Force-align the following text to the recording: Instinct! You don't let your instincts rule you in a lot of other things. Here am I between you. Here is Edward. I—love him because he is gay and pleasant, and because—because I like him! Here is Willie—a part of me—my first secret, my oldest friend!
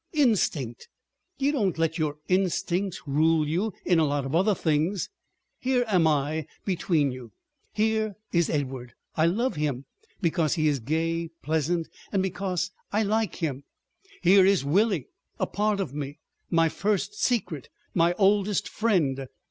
Instinct! 0.13 0.87
You 1.37 1.51
don't 1.51 1.77
let 1.77 1.99
your 1.99 2.17
instincts 2.27 3.03
rule 3.05 3.47
you 3.47 3.71
in 3.85 3.99
a 3.99 4.03
lot 4.03 4.25
of 4.25 4.33
other 4.33 4.55
things. 4.55 5.09
Here 5.59 5.85
am 5.87 6.07
I 6.07 6.47
between 6.65 7.11
you. 7.11 7.33
Here 7.71 8.15
is 8.33 8.49
Edward. 8.49 8.95
I—love 9.15 9.57
him 9.57 9.85
because 10.19 10.55
he 10.55 10.67
is 10.67 10.79
gay 10.79 11.19
and 11.21 11.29
pleasant, 11.43 11.87
and 12.11 12.23
because—because 12.23 12.71
I 12.91 13.03
like 13.03 13.35
him! 13.35 13.63
Here 14.23 14.43
is 14.43 14.65
Willie—a 14.65 15.45
part 15.45 15.79
of 15.79 15.93
me—my 15.93 16.67
first 16.69 17.21
secret, 17.23 17.69
my 17.93 18.13
oldest 18.17 18.67
friend! 18.67 19.27